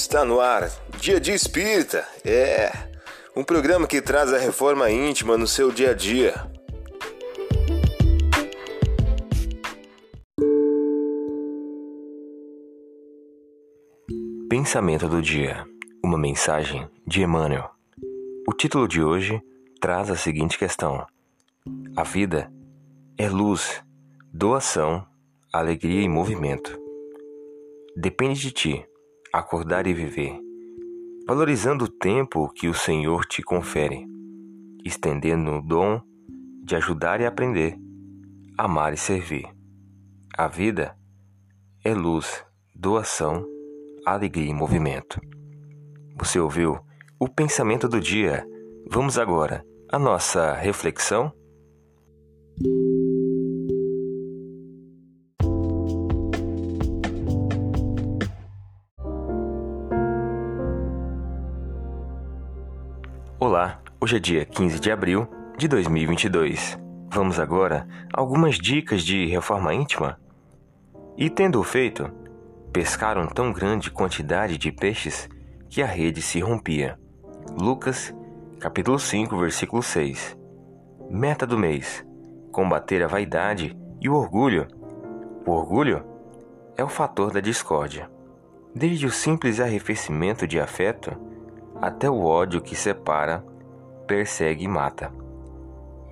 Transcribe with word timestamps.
Está 0.00 0.24
no 0.24 0.38
ar, 0.38 0.70
Dia 1.00 1.18
de 1.18 1.32
Espírita. 1.32 2.06
É 2.24 2.70
um 3.34 3.42
programa 3.42 3.84
que 3.84 4.00
traz 4.00 4.32
a 4.32 4.38
reforma 4.38 4.88
íntima 4.88 5.36
no 5.36 5.44
seu 5.44 5.72
dia 5.72 5.90
a 5.90 5.92
dia. 5.92 6.34
Pensamento 14.48 15.08
do 15.08 15.20
dia. 15.20 15.66
Uma 16.02 16.16
mensagem 16.16 16.88
de 17.04 17.20
Emmanuel. 17.20 17.68
O 18.48 18.52
título 18.52 18.86
de 18.86 19.02
hoje 19.02 19.42
traz 19.80 20.12
a 20.12 20.16
seguinte 20.16 20.56
questão: 20.56 21.04
A 21.96 22.04
vida 22.04 22.48
é 23.18 23.28
luz, 23.28 23.82
doação, 24.32 25.04
alegria 25.52 26.02
e 26.02 26.08
movimento. 26.08 26.80
Depende 27.96 28.40
de 28.40 28.52
ti 28.52 28.87
acordar 29.32 29.86
e 29.86 29.94
viver, 29.94 30.38
valorizando 31.26 31.84
o 31.84 31.88
tempo 31.88 32.48
que 32.50 32.68
o 32.68 32.74
Senhor 32.74 33.24
te 33.26 33.42
confere, 33.42 34.06
estendendo 34.84 35.52
o 35.52 35.62
dom 35.62 36.00
de 36.64 36.76
ajudar 36.76 37.20
e 37.20 37.26
aprender, 37.26 37.76
amar 38.56 38.92
e 38.92 38.96
servir. 38.96 39.46
A 40.36 40.46
vida 40.48 40.96
é 41.84 41.94
luz, 41.94 42.44
doação, 42.74 43.46
alegria 44.04 44.50
e 44.50 44.54
movimento. 44.54 45.20
Você 46.16 46.38
ouviu 46.38 46.78
o 47.18 47.28
pensamento 47.28 47.88
do 47.88 48.00
dia? 48.00 48.46
Vamos 48.90 49.18
agora 49.18 49.64
à 49.90 49.98
nossa 49.98 50.54
reflexão? 50.54 51.32
Olá, 63.40 63.80
hoje 64.00 64.16
é 64.16 64.18
dia 64.18 64.44
15 64.44 64.80
de 64.80 64.90
abril 64.90 65.28
de 65.56 65.68
2022. 65.68 66.76
Vamos 67.08 67.38
agora 67.38 67.86
a 68.12 68.20
algumas 68.20 68.56
dicas 68.56 69.04
de 69.04 69.26
reforma 69.26 69.72
íntima. 69.72 70.18
E 71.16 71.30
tendo 71.30 71.62
feito, 71.62 72.10
pescaram 72.72 73.28
tão 73.28 73.52
grande 73.52 73.92
quantidade 73.92 74.58
de 74.58 74.72
peixes 74.72 75.28
que 75.68 75.80
a 75.80 75.86
rede 75.86 76.20
se 76.20 76.40
rompia. 76.40 76.98
Lucas, 77.56 78.12
capítulo 78.58 78.98
5, 78.98 79.38
versículo 79.38 79.84
6. 79.84 80.36
Meta 81.08 81.46
do 81.46 81.56
mês: 81.56 82.04
combater 82.50 83.04
a 83.04 83.06
vaidade 83.06 83.78
e 84.00 84.08
o 84.08 84.14
orgulho. 84.14 84.66
O 85.46 85.52
orgulho 85.52 86.04
é 86.76 86.82
o 86.82 86.88
fator 86.88 87.32
da 87.32 87.38
discórdia. 87.38 88.10
Desde 88.74 89.06
o 89.06 89.12
simples 89.12 89.60
arrefecimento 89.60 90.44
de 90.44 90.58
afeto 90.58 91.27
até 91.80 92.08
o 92.08 92.24
ódio 92.24 92.60
que 92.60 92.74
separa, 92.74 93.44
persegue 94.06 94.64
e 94.64 94.68
mata. 94.68 95.12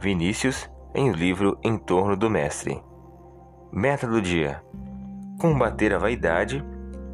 Vinícius, 0.00 0.70
em 0.94 1.12
livro 1.12 1.58
Em 1.62 1.76
torno 1.76 2.16
do 2.16 2.30
Mestre. 2.30 2.82
Meta 3.72 4.06
do 4.06 4.20
dia: 4.20 4.62
combater 5.40 5.92
a 5.92 5.98
vaidade 5.98 6.64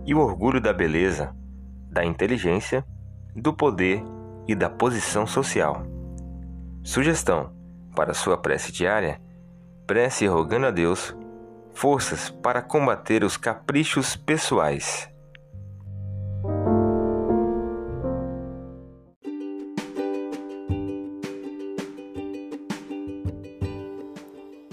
e 0.05 0.15
o 0.15 0.21
orgulho 0.21 0.61
da 0.61 0.73
beleza, 0.73 1.35
da 1.91 2.05
inteligência, 2.05 2.85
do 3.35 3.53
poder 3.53 4.03
e 4.47 4.55
da 4.55 4.69
posição 4.69 5.27
social. 5.27 5.83
Sugestão 6.83 7.53
para 7.95 8.15
sua 8.15 8.37
prece 8.37 8.73
diária: 8.73 9.21
prece 9.87 10.27
rogando 10.27 10.67
a 10.67 10.71
Deus 10.71 11.17
forças 11.75 12.29
para 12.29 12.61
combater 12.61 13.25
os 13.25 13.37
caprichos 13.37 14.15
pessoais. 14.15 15.12